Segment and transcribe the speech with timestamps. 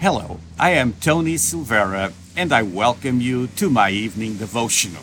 [0.00, 5.02] I am Tony Silvera, and I welcome you to my evening devotional.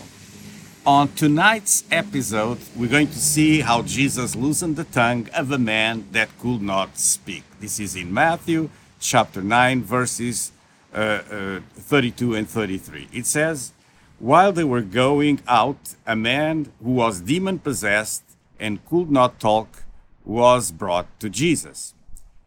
[0.86, 6.06] On tonight's episode, we're going to see how Jesus loosened the tongue of a man
[6.14, 7.44] that could not speak.
[7.60, 8.70] This is in Matthew
[9.02, 10.54] chapter 9, verses
[10.94, 10.98] uh,
[11.30, 13.10] uh, 32 and 33.
[13.12, 13.74] It says,
[14.20, 18.24] While they were going out, a man who was demon possessed
[18.62, 19.84] and could not talk
[20.24, 21.95] was brought to Jesus.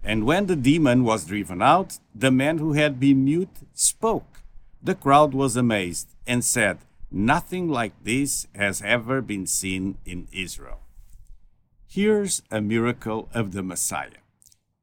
[0.08, 4.40] And when the demon was driven out, the man who had been mute spoke.
[4.82, 6.78] The crowd was amazed and said,
[7.10, 10.80] Nothing like this has ever been seen in Israel.
[11.86, 14.22] Here's a miracle of the Messiah.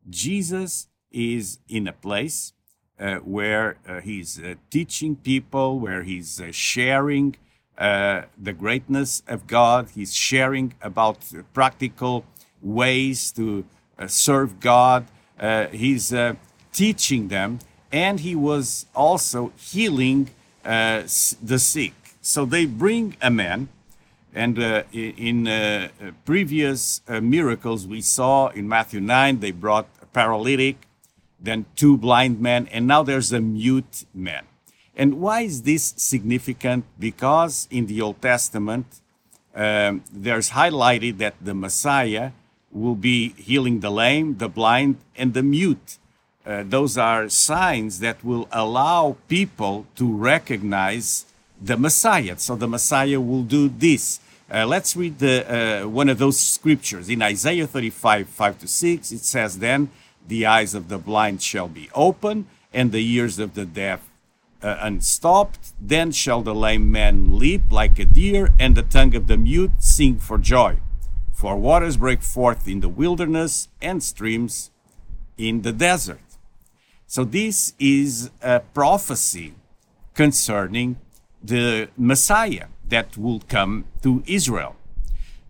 [0.08, 2.54] Jesus is in a place
[3.00, 7.36] uh, where uh, he's uh, teaching people, where he's uh, sharing
[7.80, 9.90] uh, the greatness of God.
[9.96, 11.18] He's sharing about
[11.52, 12.26] practical
[12.62, 13.66] ways to
[13.98, 15.08] uh, serve God.
[15.40, 16.36] Uh, he's uh,
[16.72, 17.60] teaching them,
[17.92, 20.30] and he was also healing
[20.64, 21.02] uh,
[21.44, 21.94] the sick.
[22.22, 23.70] So they bring a man,
[24.34, 25.90] and uh, in uh,
[26.26, 30.88] previous miracles we saw in Matthew 9, they brought a paralytic,
[31.40, 34.46] then two blind men, and now there's a mute man.
[34.96, 36.86] And why is this significant?
[36.98, 38.86] Because in the Old Testament,
[39.54, 42.32] um, there's highlighted that the Messiah
[42.76, 45.98] will be healing the lame, the blind, and the mute.
[46.46, 51.26] Uh, those are signs that will allow people to recognize
[51.60, 52.38] the Messiah.
[52.38, 54.20] So the Messiah will do this.
[54.52, 57.10] Uh, let's read the, uh, one of those scriptures.
[57.10, 59.90] In Isaiah 35, 5 to 6, it says, Then
[60.28, 64.02] the eyes of the blind shall be open, and the ears of the deaf
[64.62, 65.74] uh, unstopped.
[65.80, 69.72] Then shall the lame man leap like a deer, and the tongue of the mute
[69.80, 70.78] sing for joy
[71.36, 74.72] for waters break forth in the wilderness and streams
[75.38, 76.22] in the desert.
[77.08, 79.54] So, this is a prophecy
[80.14, 80.98] concerning
[81.44, 84.78] the Messiah that will come to Israel.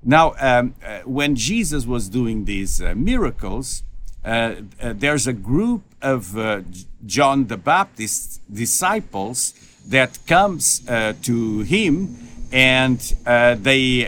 [0.03, 3.83] Now, um, uh, when Jesus was doing these uh, miracles,
[4.23, 6.61] uh, uh there's a group of uh,
[7.05, 9.53] John the Baptist's disciples
[9.87, 12.17] that comes uh, to him
[12.55, 14.07] and they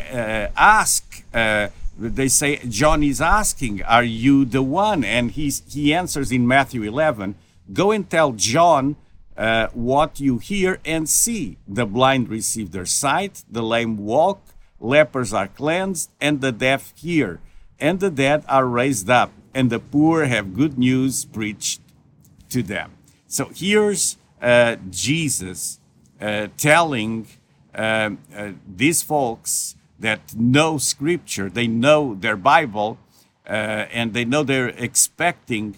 [0.55, 1.67] ask uh,
[1.99, 6.83] they say John is asking, "Are you the one?" And he's, he answers in Matthew
[6.83, 7.35] 11,
[7.73, 8.95] "Go and tell John
[9.35, 11.57] uh, what you hear and see.
[11.67, 14.41] The blind receive their sight, the lame walk,
[14.79, 17.39] lepers are cleansed, and the deaf hear,
[17.79, 21.81] and the dead are raised up, and the poor have good news preached
[22.49, 22.91] to them."
[23.27, 25.79] So here's uh, Jesus
[26.21, 27.27] uh, telling
[27.75, 32.97] um, uh, these folks that know Scripture, they know their Bible,
[33.47, 35.77] uh, and they know they're expecting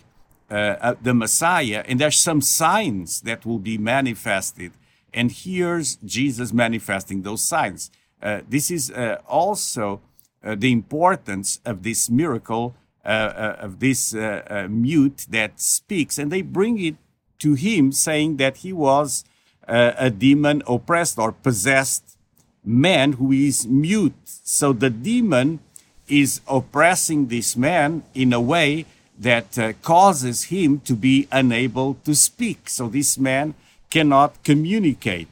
[0.49, 4.71] uh, uh, the Messiah, and there's some signs that will be manifested.
[5.13, 7.91] And here's Jesus manifesting those signs.
[8.21, 10.01] Uh, this is uh, also
[10.43, 12.73] the importance of this miracle
[13.03, 16.95] of this mute that speaks, and they bring it
[17.39, 19.25] to him, saying that he was
[19.69, 22.17] a demon oppressed or possessed
[22.63, 24.13] man who is mute.
[24.25, 25.59] So the demon
[26.07, 28.85] is oppressing this man in a way
[29.19, 32.69] that uh, causes him to be unable to speak.
[32.69, 33.53] So this man
[33.89, 35.27] cannot communicate.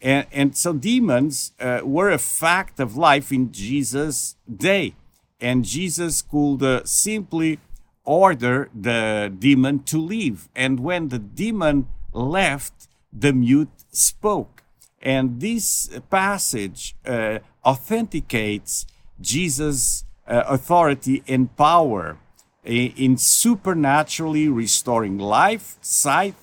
[0.00, 4.94] And, and so demons uh, were a fact of life in Jesus' day.
[5.40, 7.58] And Jesus could uh, simply
[8.04, 10.48] order the demon to leave.
[10.54, 14.62] And when the demon left, the mute spoke.
[15.00, 18.86] And this passage uh, authenticates
[19.20, 22.16] Jesus' uh, authority and power
[22.64, 26.34] in supernaturally restoring life, sight,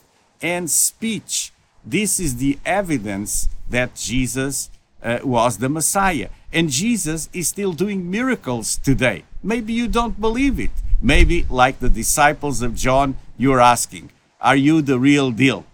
[0.41, 1.51] and speech.
[1.83, 4.69] This is the evidence that Jesus
[5.01, 6.29] uh, was the Messiah.
[6.53, 9.23] And Jesus is still doing miracles today.
[9.41, 10.71] Maybe you don't believe it.
[11.01, 15.65] Maybe, like the disciples of John, you're asking, Are you the real deal?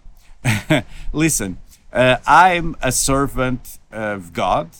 [1.12, 1.58] Listen,
[1.92, 4.70] uh, I'm a servant of God,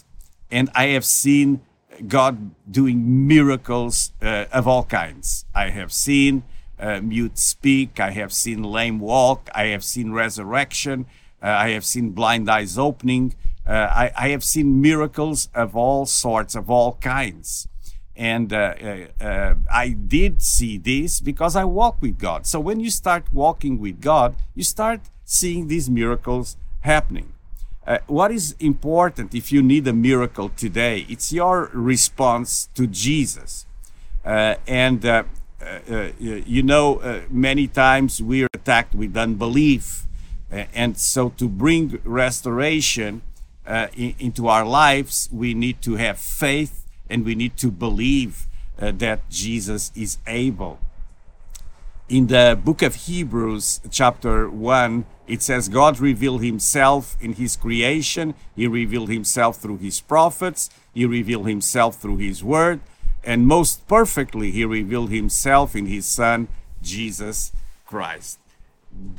[0.51, 1.61] and I have seen
[2.07, 5.45] God doing miracles uh, of all kinds.
[5.55, 6.45] I have seen
[6.79, 11.07] uh, mute speak, I have seen lame walk, I have seen resurrection,
[11.43, 13.35] uh, I have seen blind eyes opening,
[13.67, 17.69] uh, I, I, have seen miracles of all sorts, of all kinds.
[18.17, 22.47] And uh, I did see this because I walk with God.
[22.47, 27.35] So when you start walking with God, you start seeing these miracles happening.
[27.87, 31.05] Uh, what is important if you need a miracle today?
[31.09, 33.67] It's your response to Jesus.
[34.25, 35.25] Uh, and uh,
[35.61, 40.07] uh, you know, uh, many times we are attacked with unbelief.
[40.51, 43.21] and so, to bring restoration
[43.67, 48.47] uh, in, into our lives, we need to have faith and we need to believe
[48.79, 50.79] uh, that Jesus is able.
[52.09, 58.35] In the book of Hebrews, chapter 1, it says, God revealed himself in his creation,
[58.57, 62.81] he revealed himself through his prophets, he revealed himself through his word,
[63.23, 66.49] and most perfectly, he revealed himself in his Son,
[66.81, 67.53] Jesus
[67.85, 68.39] Christ.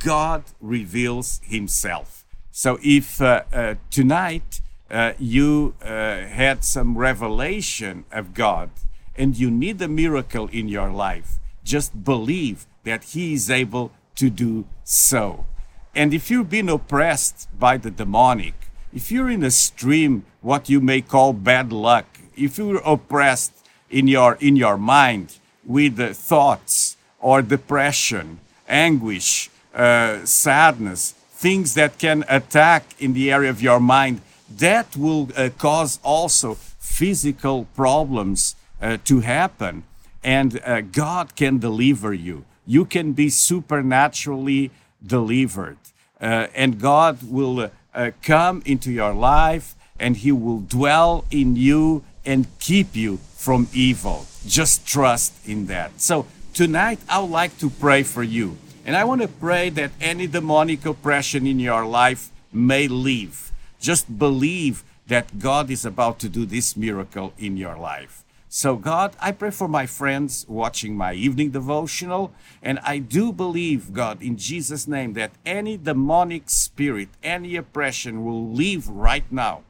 [0.02, 2.24] God reveals himself.
[2.50, 4.60] So if uh, uh, tonight
[4.90, 8.70] uh, you uh, had some revelation of God
[9.14, 11.36] and you need a miracle in your life,
[11.70, 15.46] just believe that He is able to do so.
[15.94, 18.54] And if you've been oppressed by the demonic,
[18.92, 22.06] if you're in a stream, what you may call bad luck,
[22.36, 23.52] if you're oppressed
[23.88, 31.12] in your in your mind with the thoughts or depression, anguish, uh, sadness,
[31.46, 36.54] things that can attack in the area of your mind, that will uh, cause also
[36.54, 39.84] physical problems uh, to happen.
[40.22, 42.44] And uh, God can deliver you.
[42.66, 44.70] You can be supernaturally
[45.04, 45.78] delivered.
[46.20, 52.04] Uh, and God will uh, come into your life and He will dwell in you
[52.24, 54.26] and keep you from evil.
[54.46, 56.00] Just trust in that.
[56.00, 58.56] So tonight, I would like to pray for you.
[58.84, 63.50] And I want to pray that any demonic oppression in your life may leave.
[63.80, 68.24] Just believe that God is about to do this miracle in your life.
[68.52, 72.32] So, God, I pray for my friends watching my evening devotional.
[72.60, 78.50] And I do believe, God, in Jesus' name, that any demonic spirit, any oppression will
[78.50, 79.62] leave right now.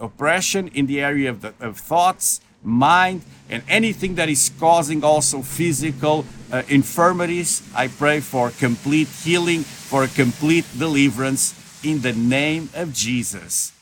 [0.00, 5.42] Oppression in the area of, the, of thoughts, mind, and anything that is causing also
[5.42, 7.62] physical uh, infirmities.
[7.74, 11.52] I pray for complete healing, for complete deliverance
[11.84, 13.72] in the name of Jesus.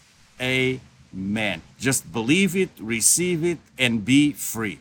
[0.41, 0.81] Amen.
[1.13, 4.81] Man, just believe it, receive it, and be free.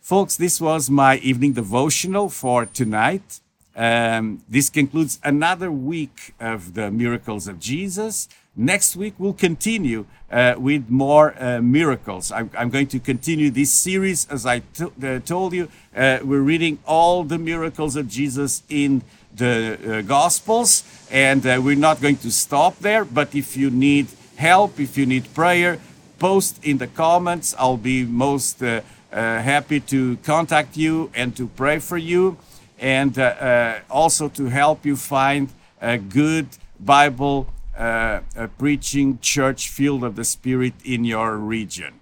[0.00, 3.40] Folks, this was my evening devotional for tonight.
[3.76, 8.28] Um, this concludes another week of the miracles of Jesus.
[8.56, 12.32] Next week, we'll continue uh, with more uh, miracles.
[12.32, 14.26] I'm, I'm, going to continue this series.
[14.28, 19.02] As I uh, told you, uh, we're reading all the miracles of Jesus in
[19.32, 23.04] the uh, Gospels, and uh, we're not going to stop there.
[23.04, 24.08] But if you need
[24.40, 25.78] help, if you need prayer,
[26.18, 27.54] post in the comments.
[27.58, 28.80] I'll be most uh,
[29.12, 32.36] uh, happy to contact you and to pray for you
[32.78, 35.48] and uh, uh also to help you find
[35.80, 36.46] a good
[36.78, 37.46] Bible
[37.76, 38.20] uh,
[38.58, 41.99] preaching church filled of the Spirit in your region.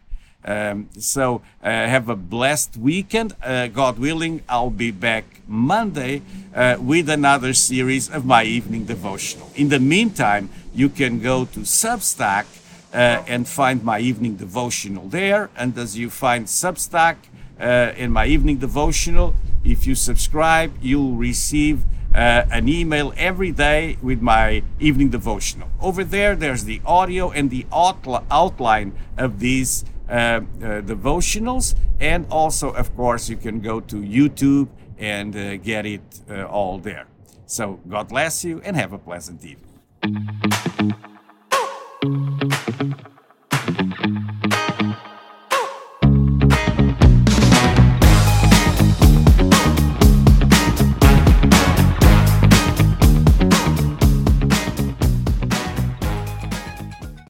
[0.49, 3.37] Um, so uh, have a blessed weekend.
[3.43, 6.23] Uh, God willing, I'll be back Monday
[6.55, 9.51] uh, with another series of my evening devotional.
[9.57, 12.47] In the meantime, you can go to Substack
[12.95, 15.51] uh, and find my evening devotional there.
[15.55, 17.17] And as you find Substack
[17.61, 21.83] uh, in my evening devotional, if you subscribe, you'll receive
[22.15, 25.69] uh, an email every day with my evening devotional.
[25.79, 31.75] Over there, there's the audio and the outline of these devotionals.
[32.01, 36.01] And also, of course, you can go to YouTube and uh, get it
[36.31, 37.07] uh, all there.
[37.47, 40.38] So, God bless you and have a pleasant evening.